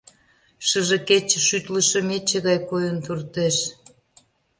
Шыже 0.67 0.97
кече 1.07 1.39
шӱтлышӧ 1.47 1.99
мече 2.09 2.37
гай 2.47 2.59
койын 2.69 2.97
туртеш. 3.05 3.57